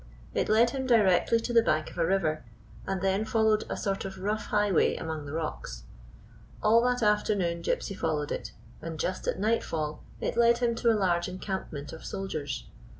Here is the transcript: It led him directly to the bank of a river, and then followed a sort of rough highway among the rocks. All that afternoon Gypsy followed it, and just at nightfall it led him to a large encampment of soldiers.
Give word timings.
It 0.33 0.49
led 0.49 0.71
him 0.71 0.87
directly 0.87 1.39
to 1.41 1.53
the 1.53 1.61
bank 1.61 1.91
of 1.91 1.97
a 1.99 2.05
river, 2.07 2.43
and 2.87 3.03
then 3.03 3.23
followed 3.23 3.65
a 3.69 3.77
sort 3.77 4.03
of 4.03 4.17
rough 4.19 4.47
highway 4.47 4.95
among 4.95 5.27
the 5.27 5.31
rocks. 5.31 5.83
All 6.63 6.81
that 6.85 7.03
afternoon 7.03 7.61
Gypsy 7.61 7.95
followed 7.95 8.31
it, 8.31 8.51
and 8.81 8.99
just 8.99 9.27
at 9.27 9.37
nightfall 9.39 10.01
it 10.19 10.35
led 10.37 10.57
him 10.57 10.73
to 10.73 10.89
a 10.91 10.97
large 10.97 11.27
encampment 11.29 11.93
of 11.93 12.03
soldiers. 12.03 12.65